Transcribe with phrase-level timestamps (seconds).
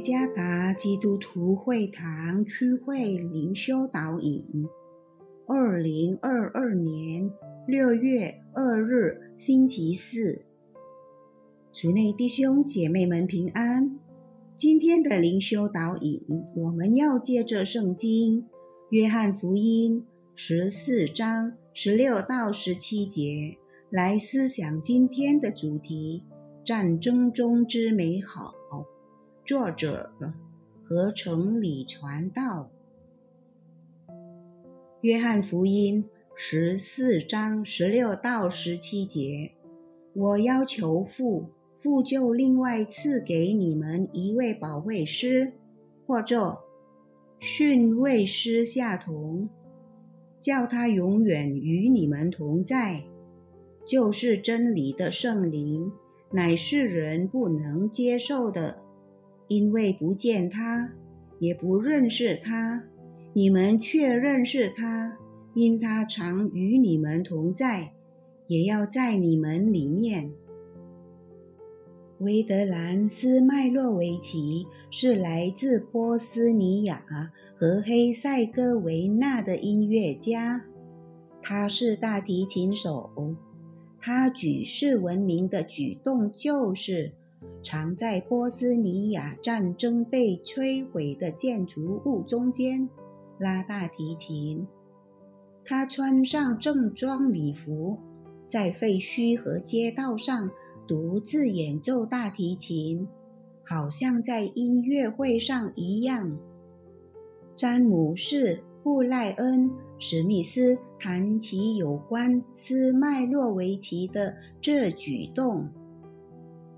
[0.00, 4.42] 加达基督徒会堂区会灵修导引，
[5.46, 7.30] 二零二二年
[7.66, 10.42] 六月二日星期四，
[11.70, 13.98] 主内弟兄姐妹们平安。
[14.56, 16.22] 今天的灵修导引，
[16.56, 18.42] 我们要借着圣经
[18.88, 20.00] 《约翰福音》
[20.34, 23.58] 十四章十六到十七节
[23.90, 26.24] 来思想今天的主题：
[26.64, 28.59] 战争中之美好。
[29.50, 30.12] 作者
[30.84, 32.70] 合成里传道，
[35.00, 36.04] 《约翰福音》
[36.36, 39.50] 十四章十六到十七节：
[40.14, 41.46] 我要求父，
[41.80, 45.52] 父就另外赐给你们一位保惠师，
[46.06, 46.56] 或者
[47.40, 49.48] 训卫师下同，
[50.40, 53.02] 叫他永远与你们同在，
[53.84, 55.90] 就是真理的圣灵，
[56.30, 58.88] 乃是人不能接受的。
[59.50, 60.92] 因为不见他，
[61.40, 62.84] 也不认识他，
[63.32, 65.18] 你们却认识他，
[65.54, 67.92] 因他常与你们同在，
[68.46, 70.30] 也要在你们里面。
[72.20, 77.04] 维德兰斯麦洛维奇是来自波斯尼亚
[77.58, 80.64] 和黑塞哥维纳的音乐家，
[81.42, 83.10] 他是大提琴手，
[83.98, 87.14] 他举世闻名的举动就是。
[87.62, 92.88] 常在波斯尼亚战争被摧毁的建筑物中间
[93.38, 94.66] 拉大提琴。
[95.64, 97.98] 他穿上正装礼服，
[98.48, 100.50] 在废墟和街道上
[100.88, 103.06] 独自演奏大提琴，
[103.64, 106.36] 好像在音乐会上一样。
[107.56, 115.68] 詹姆士·布赖恩·史密斯谈起有关斯麦洛维奇的这举动。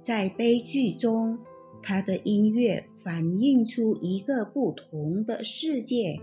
[0.00, 1.38] 在悲剧中，
[1.82, 6.18] 他的音乐反映出一个不同的世界，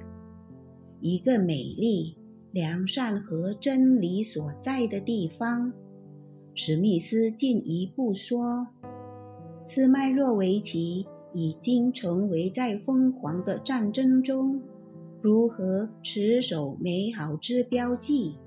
[1.00, 2.16] 一个美丽、
[2.52, 5.72] 良善和真理所在的地方。
[6.56, 8.70] 史密斯进一步说
[9.64, 11.06] ：“斯麦洛维奇
[11.36, 14.60] 已经成为在疯狂的战争中
[15.22, 18.38] 如何持守美好之标记。”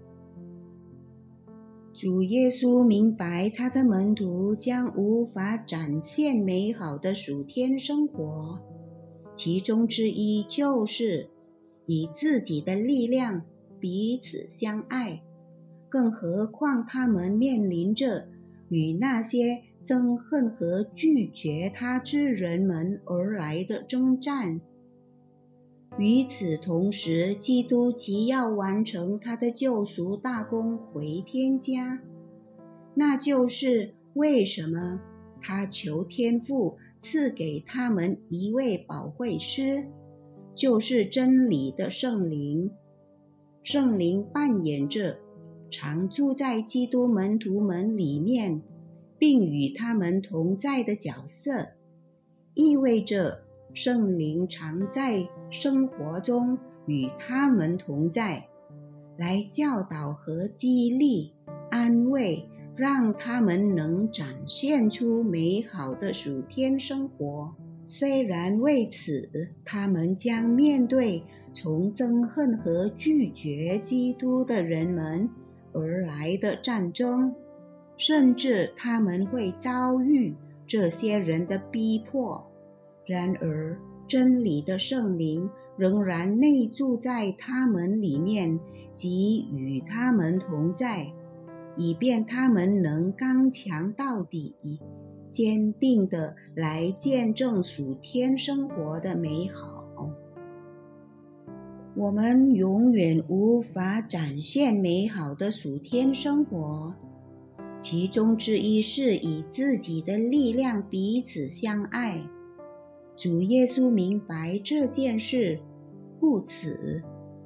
[2.00, 8.58] 主耶稣明白，他的门徒将无法展现美好的属天生活，
[9.34, 11.28] 其中之一就是
[11.84, 13.42] 以自己的力量
[13.78, 15.20] 彼此相爱。
[15.90, 18.28] 更何况他们面临着
[18.70, 24.58] 与那些憎恨和拒绝他之人们而来的征战。
[25.98, 32.00] 与此同时，基督即要完成他的救赎大功，回天家。
[32.94, 35.02] 那就是为什么
[35.40, 39.86] 他求天父赐给他们一位保惠师，
[40.54, 42.70] 就是真理的圣灵。
[43.62, 45.18] 圣灵扮演着
[45.70, 48.62] 常住在基督门徒们里面，
[49.18, 51.72] 并与他们同在的角色，
[52.54, 53.42] 意味着。
[53.72, 58.48] 圣灵常在生活中与他们同在，
[59.16, 61.32] 来教导和激励、
[61.70, 67.54] 安慰，让他们能展现出美好的属天生活。
[67.86, 69.28] 虽然为此，
[69.64, 75.28] 他们将面对从憎恨和拒绝基督的人们
[75.72, 77.34] 而来的战争，
[77.96, 80.34] 甚至他们会遭遇
[80.66, 82.49] 这些人的逼迫。
[83.06, 88.58] 然而，真理的圣灵仍然内住在他们里面，
[88.94, 91.12] 即与他们同在，
[91.76, 94.54] 以便他们能刚强到底，
[95.30, 99.78] 坚定的来见证属天生活的美好。
[101.96, 106.94] 我们永远无法展现美好的属天生活，
[107.80, 112.22] 其中之一是以自己的力量彼此相爱。
[113.20, 115.60] 主耶稣明白这件事，
[116.18, 117.02] 故此，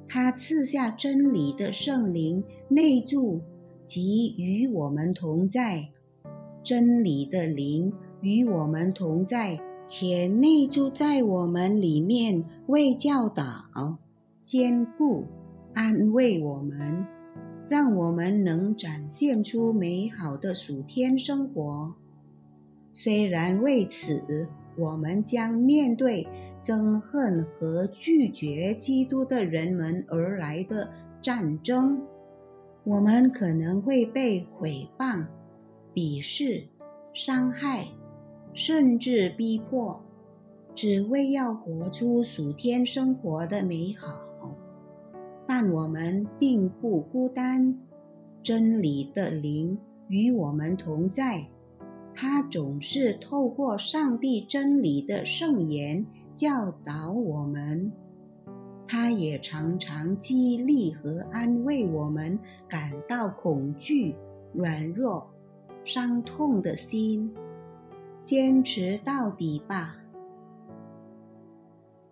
[0.07, 3.41] 他赐下真理的圣灵内住，
[3.85, 5.89] 即与我们同在。
[6.63, 7.91] 真理的灵
[8.21, 13.43] 与我们同在，且内住在我们里面，为教导、
[14.41, 15.25] 坚固、
[15.73, 17.05] 安慰我们，
[17.67, 21.93] 让我们能展现出美好的属天生活。
[22.93, 26.27] 虽然为此，我们将面对
[26.63, 30.89] 憎恨和拒绝基督的人们而来的
[31.21, 32.01] 战争，
[32.83, 35.25] 我们可能会被毁谤、
[35.93, 36.67] 鄙视、
[37.13, 37.87] 伤害，
[38.53, 40.01] 甚至逼迫。
[40.73, 44.53] 只为要活出属天生活的美好。
[45.47, 47.79] 但我们并不孤单，
[48.43, 49.79] 真理的灵
[50.09, 51.45] 与我们同在。
[52.17, 57.91] 他总是透过上帝真理的圣言教导我们，
[58.87, 62.39] 他也常常激励和安慰我们
[62.69, 64.15] 感到恐惧、
[64.53, 65.29] 软弱、
[65.83, 67.33] 伤痛的心。
[68.23, 69.97] 坚持到底吧！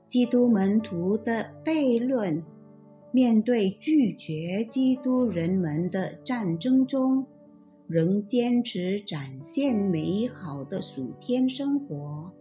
[0.05, 2.43] 基督门徒的悖论，
[3.11, 7.25] 面对拒绝基督人们的战争中。
[7.87, 12.33] 仍坚持展现美好的暑天生活。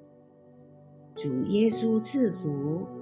[1.14, 3.01] 主耶稣赐福。